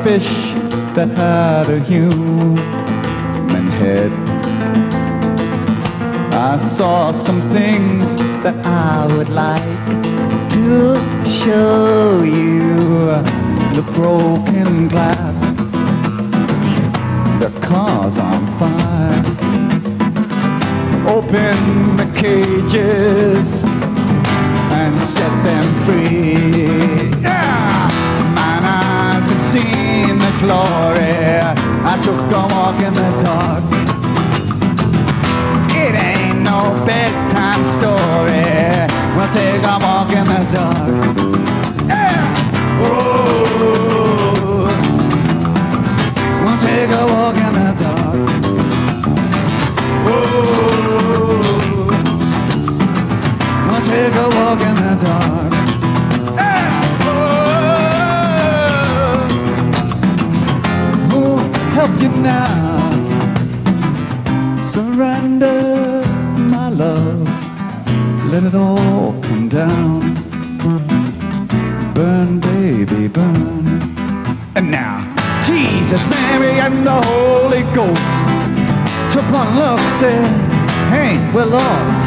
Fish 0.04 0.30
that 0.96 1.10
had 1.10 1.70
a 1.70 1.80
human 1.80 2.58
head. 3.82 4.12
I 6.34 6.58
saw 6.58 7.12
some 7.12 7.42
things 7.52 8.16
that 8.44 8.56
I 8.66 9.08
would 9.16 9.30
like 9.30 9.88
to 10.54 10.98
show 11.26 12.24
you. 12.24 12.78
The 13.78 13.84
broken 13.94 14.37
glory. 30.48 31.12
I 31.92 32.00
took 32.02 32.20
a 32.32 32.44
walk 32.54 32.80
in 32.88 32.94
the 32.94 33.10
dark. 33.24 33.64
It 35.84 35.94
ain't 36.10 36.40
no 36.52 36.60
bedtime 36.86 37.64
story. 37.78 38.48
We'll 39.16 39.32
take 39.34 39.64
a 39.64 39.78
walk 39.86 40.12
in 40.14 40.26
the 40.26 40.42
dark. 40.52 41.37
Let 68.38 68.54
it 68.54 68.56
all 68.56 69.20
come 69.24 69.50
down. 69.50 70.00
Burn, 71.96 72.40
baby, 72.40 73.08
burn. 73.08 73.82
And 74.54 74.70
now, 74.70 75.02
Jesus, 75.44 76.08
Mary, 76.08 76.60
and 76.60 76.86
the 76.86 77.02
Holy 77.02 77.64
Ghost. 77.74 78.14
Took 79.12 79.26
one 79.32 79.56
look, 79.56 79.80
said, 80.00 80.30
Hey, 80.92 81.18
we're 81.34 81.46
lost. 81.46 82.07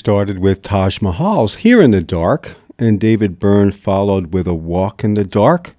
Started 0.00 0.38
with 0.38 0.62
Taj 0.62 1.00
Mahal's 1.00 1.56
Here 1.56 1.82
in 1.82 1.90
the 1.90 2.00
Dark, 2.00 2.56
and 2.78 2.98
David 2.98 3.38
Byrne 3.38 3.70
followed 3.70 4.32
with 4.32 4.48
A 4.48 4.54
Walk 4.54 5.04
in 5.04 5.12
the 5.12 5.24
Dark 5.24 5.76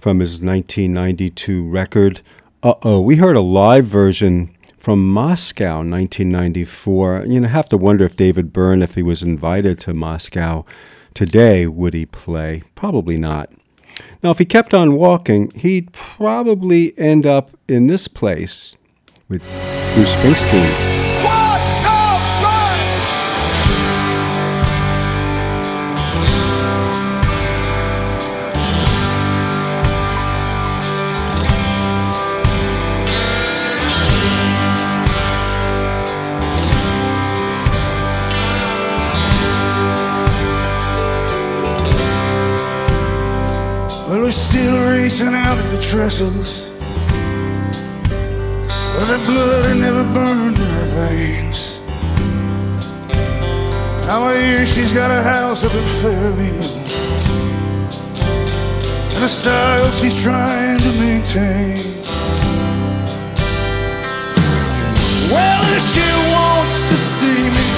from 0.00 0.18
his 0.18 0.42
1992 0.42 1.68
record. 1.68 2.22
Uh 2.64 2.74
oh, 2.82 3.00
we 3.00 3.14
heard 3.14 3.36
a 3.36 3.40
live 3.40 3.84
version 3.84 4.52
from 4.78 5.08
Moscow 5.08 5.76
1994. 5.76 7.26
You 7.28 7.38
know, 7.38 7.46
I 7.46 7.50
have 7.52 7.68
to 7.68 7.76
wonder 7.76 8.04
if 8.04 8.16
David 8.16 8.52
Byrne, 8.52 8.82
if 8.82 8.96
he 8.96 9.02
was 9.04 9.22
invited 9.22 9.78
to 9.82 9.94
Moscow 9.94 10.64
today, 11.14 11.68
would 11.68 11.94
he 11.94 12.04
play? 12.04 12.64
Probably 12.74 13.16
not. 13.16 13.48
Now, 14.24 14.32
if 14.32 14.38
he 14.38 14.44
kept 14.44 14.74
on 14.74 14.94
walking, 14.94 15.52
he'd 15.54 15.92
probably 15.92 16.98
end 16.98 17.26
up 17.26 17.52
in 17.68 17.86
this 17.86 18.08
place 18.08 18.74
with 19.28 19.40
Bruce 19.94 20.16
Springsteen. 20.16 20.91
Still 44.32 44.88
racing 44.88 45.34
out 45.34 45.58
of 45.58 45.70
the 45.72 45.78
trestles. 45.78 46.70
Well, 48.68 49.06
the 49.06 49.18
blood 49.26 49.66
had 49.66 49.76
never 49.76 50.04
burned 50.14 50.56
in 50.58 50.68
her 50.68 50.88
veins. 50.96 51.80
Now 54.06 54.24
I 54.24 54.36
hear 54.40 54.64
she's 54.64 54.92
got 54.92 55.10
a 55.10 55.22
house 55.22 55.64
up 55.64 55.74
in 55.74 55.86
Fairview. 55.86 56.60
And 59.14 59.22
a 59.22 59.28
style 59.28 59.90
she's 59.92 60.22
trying 60.22 60.80
to 60.80 60.92
maintain. 60.92 61.78
Well, 65.30 65.62
if 65.76 65.84
she 65.92 66.08
wants 66.32 66.82
to 66.90 66.96
see 66.96 67.50
me, 67.56 67.68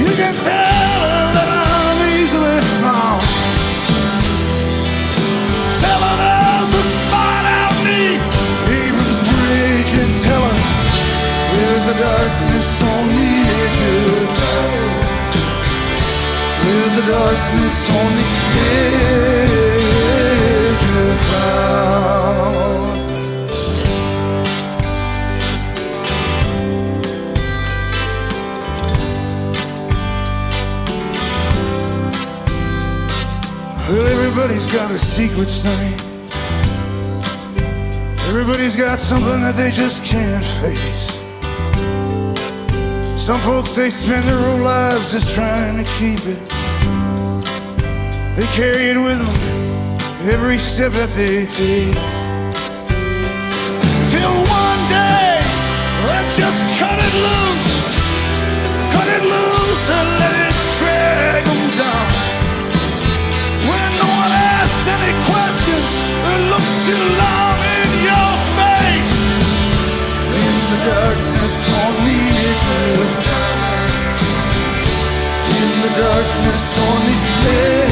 you 0.00 0.12
can 0.16 0.34
tell 0.34 1.00
her 1.08 1.32
that 1.36 1.48
I'm 1.48 1.98
easily 2.20 2.60
found. 2.80 3.27
A 5.80 6.82
spot 6.82 7.44
out 7.44 7.74
near 7.82 8.18
Abrams 8.66 9.20
Bridge 9.26 9.94
and 10.02 10.14
there's 11.54 11.86
a 11.86 11.94
darkness 11.98 12.82
on 12.82 13.08
the 13.08 13.30
edge 13.58 13.80
of. 13.94 14.28
There's 16.62 16.96
a 16.96 17.06
darkness 17.06 17.90
on 17.90 18.10
the 18.16 18.26
edge 18.58 19.47
Everybody's 34.40 34.72
got 34.72 34.90
a 34.92 34.98
secret, 35.00 35.48
Sonny. 35.48 35.92
Everybody's 38.28 38.76
got 38.76 39.00
something 39.00 39.40
that 39.40 39.56
they 39.56 39.72
just 39.72 40.04
can't 40.04 40.44
face. 40.62 41.18
Some 43.20 43.40
folks, 43.40 43.74
they 43.74 43.90
spend 43.90 44.28
their 44.28 44.38
whole 44.38 44.60
lives 44.60 45.10
just 45.10 45.34
trying 45.34 45.76
to 45.78 45.90
keep 45.98 46.20
it. 46.20 46.38
They 48.36 48.46
carry 48.54 48.90
it 48.90 48.96
with 48.96 49.18
them 49.18 50.30
every 50.30 50.58
step 50.58 50.92
that 50.92 51.10
they 51.16 51.44
take. 51.44 51.98
Till 54.08 54.34
one 54.46 54.82
day, 54.88 55.42
they 56.06 56.22
just 56.38 56.62
cut 56.78 57.00
it 57.02 57.14
loose. 57.26 57.77
Darkness 75.98 76.78
on 76.78 77.00
the 77.06 77.16
edge 77.50 77.87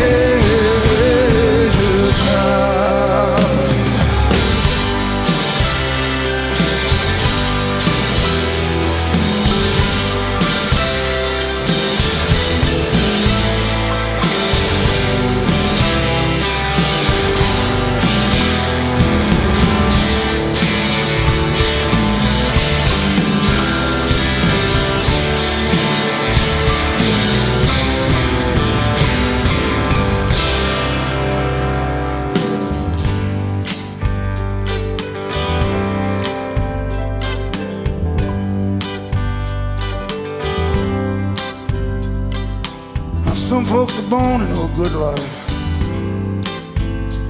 good 44.77 44.93
life, 44.93 45.51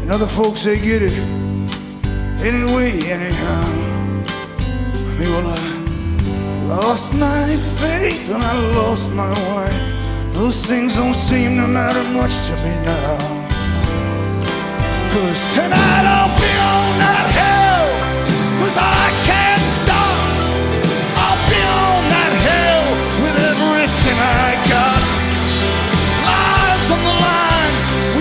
and 0.02 0.10
other 0.10 0.26
folks 0.26 0.64
they 0.64 0.80
get 0.80 1.00
it 1.00 1.16
anyway, 2.44 2.90
anyhow. 3.08 3.62
I 4.26 5.14
mean, 5.16 5.30
well, 5.30 5.46
I 5.46 6.66
lost 6.66 7.14
my 7.14 7.46
faith 7.78 8.28
and 8.30 8.42
I 8.42 8.58
lost 8.74 9.12
my 9.12 9.30
wife. 9.30 10.34
Those 10.34 10.66
things 10.66 10.96
don't 10.96 11.14
seem 11.14 11.56
to 11.58 11.68
matter 11.68 12.02
much 12.02 12.34
to 12.48 12.54
me 12.64 12.74
now. 12.84 13.16
Cause 15.12 15.54
tonight 15.54 16.04
I'll 16.04 16.34
be 16.36 16.52
on 16.74 16.98
that 16.98 17.26
hell, 17.38 17.88
cause 18.58 18.76
I 18.76 19.22
can't 19.24 19.35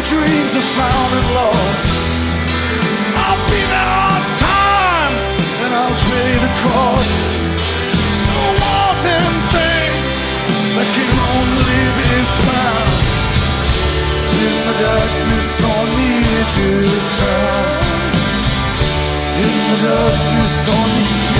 dreams 0.09 0.55
are 0.55 0.69
found 0.77 1.11
and 1.17 1.27
lost. 1.33 1.87
I'll 3.25 3.41
be 3.49 3.61
there 3.73 3.91
on 4.05 4.21
time 4.37 5.15
and 5.65 5.71
I'll 5.73 5.99
pay 6.09 6.29
the 6.45 6.51
cost. 6.61 7.15
Wanting 8.61 9.33
things 9.55 10.15
that 10.75 10.87
can 10.93 11.09
only 11.33 11.83
be 11.99 12.13
found 12.45 12.93
in 14.45 14.55
the 14.67 14.75
darkness 14.85 15.49
on 15.73 15.85
the 15.97 16.11
edge 16.37 16.57
of 16.85 17.05
time. 17.25 18.13
In 19.41 19.57
the 19.69 19.77
darkness 19.89 20.57
on 20.69 20.89
the 21.01 21.34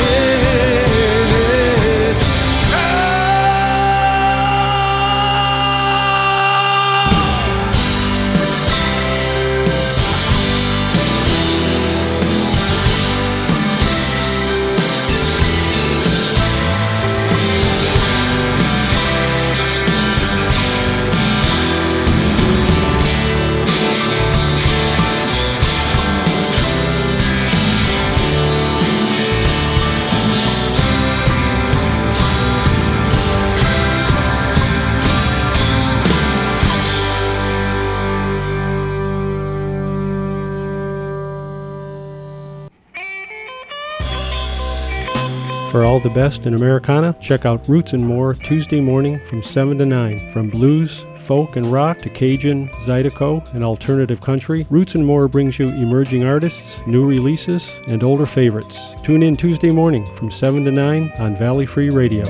the 46.06 46.10
best 46.12 46.46
in 46.46 46.54
Americana, 46.54 47.18
check 47.20 47.48
out 47.48 47.68
Roots 47.68 47.94
and 47.94 48.06
More 48.06 48.36
Tuesday 48.36 48.80
morning 48.80 49.18
from 49.22 49.42
7 49.42 49.80
to 49.80 49.88
9. 49.88 50.30
From 50.30 50.52
blues, 50.52 51.04
folk, 51.18 51.56
and 51.56 51.66
rock 51.66 51.98
to 52.00 52.12
Cajun, 52.12 52.70
Zydeco, 52.86 53.52
and 53.56 53.64
alternative 53.64 54.22
country, 54.22 54.68
Roots 54.70 54.94
and 54.94 55.04
More 55.04 55.28
brings 55.28 55.58
you 55.58 55.68
emerging 55.70 56.24
artists, 56.24 56.86
new 56.86 57.04
releases, 57.08 57.80
and 57.88 58.04
older 58.04 58.28
favorites. 58.28 58.94
Tune 59.02 59.24
in 59.24 59.36
Tuesday 59.36 59.72
morning 59.72 60.06
from 60.06 60.30
7 60.30 60.64
to 60.66 60.72
9 60.72 61.12
on 61.18 61.36
Valley 61.36 61.66
Free 61.66 61.90
Radio. 61.90 62.24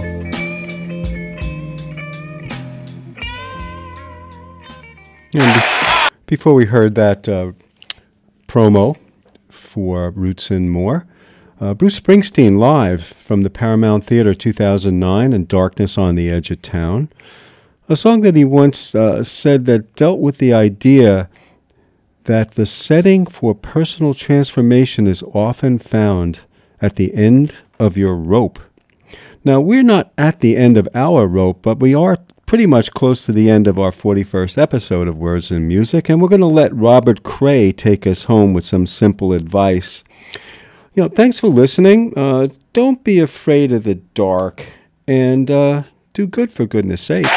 And 5.33 6.11
before 6.27 6.53
we 6.53 6.63
heard 6.63 6.95
that 6.95 7.27
uh, 7.27 7.51
promo 8.47 8.95
for 9.49 10.11
Roots 10.11 10.49
and 10.49 10.71
More, 10.71 11.05
uh, 11.59 11.73
Bruce 11.73 11.99
Springsteen 11.99 12.57
live 12.57 13.03
from 13.03 13.43
the 13.43 13.49
Paramount 13.49 14.03
Theater 14.03 14.33
2009 14.33 15.33
and 15.33 15.47
Darkness 15.47 15.97
on 15.97 16.15
the 16.15 16.29
Edge 16.29 16.51
of 16.51 16.61
Town. 16.61 17.09
A 17.87 17.95
song 17.95 18.21
that 18.21 18.35
he 18.35 18.43
once 18.43 18.93
uh, 18.93 19.23
said 19.23 19.65
that 19.65 19.95
dealt 19.95 20.19
with 20.19 20.37
the 20.37 20.53
idea 20.53 21.29
that 22.25 22.55
the 22.55 22.65
setting 22.65 23.25
for 23.25 23.55
personal 23.55 24.13
transformation 24.13 25.07
is 25.07 25.23
often 25.33 25.77
found 25.77 26.39
at 26.81 26.95
the 26.95 27.13
end 27.13 27.55
of 27.79 27.95
your 27.95 28.15
rope. 28.15 28.59
Now, 29.43 29.61
we're 29.61 29.83
not 29.83 30.11
at 30.17 30.39
the 30.39 30.57
end 30.57 30.75
of 30.75 30.89
our 30.95 31.27
rope, 31.27 31.61
but 31.61 31.79
we 31.79 31.93
are 31.93 32.17
pretty 32.47 32.65
much 32.65 32.91
close 32.91 33.25
to 33.25 33.31
the 33.31 33.49
end 33.49 33.67
of 33.67 33.79
our 33.79 33.91
41st 33.91 34.57
episode 34.57 35.07
of 35.07 35.17
Words 35.17 35.51
and 35.51 35.67
Music, 35.67 36.09
and 36.09 36.21
we're 36.21 36.27
going 36.27 36.41
to 36.41 36.47
let 36.47 36.75
Robert 36.75 37.23
Cray 37.23 37.71
take 37.71 38.05
us 38.07 38.23
home 38.23 38.53
with 38.53 38.65
some 38.65 38.85
simple 38.85 39.33
advice. 39.33 40.03
You 40.95 41.03
know, 41.03 41.09
thanks 41.09 41.39
for 41.39 41.47
listening. 41.49 42.13
Uh, 42.15 42.47
don't 42.71 43.03
be 43.03 43.19
afraid 43.19 43.73
of 43.73 43.83
the 43.83 43.95
dark, 43.95 44.65
and 45.05 45.51
uh, 45.51 45.83
do 46.13 46.25
good 46.25 46.53
for 46.53 46.65
goodness 46.65 47.01
sake. 47.01 47.27